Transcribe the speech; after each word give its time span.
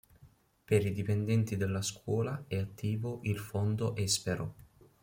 Per 0.65 0.83
i 0.83 0.91
dipendenti 0.93 1.55
della 1.57 1.83
scuola 1.83 2.45
è 2.47 2.57
attivo 2.57 3.19
il 3.21 3.37
Fondo 3.37 3.95
Espero. 3.95 4.55